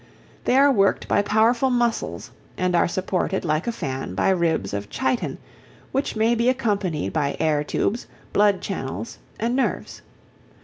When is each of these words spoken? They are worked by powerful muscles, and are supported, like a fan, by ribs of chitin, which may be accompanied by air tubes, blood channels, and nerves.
They 0.45 0.57
are 0.57 0.71
worked 0.71 1.07
by 1.07 1.21
powerful 1.21 1.69
muscles, 1.69 2.31
and 2.57 2.75
are 2.75 2.87
supported, 2.87 3.45
like 3.45 3.67
a 3.67 3.71
fan, 3.71 4.15
by 4.15 4.31
ribs 4.31 4.73
of 4.73 4.89
chitin, 4.89 5.37
which 5.91 6.15
may 6.15 6.33
be 6.33 6.49
accompanied 6.49 7.13
by 7.13 7.37
air 7.39 7.63
tubes, 7.63 8.07
blood 8.33 8.61
channels, 8.61 9.19
and 9.39 9.55
nerves. 9.55 10.01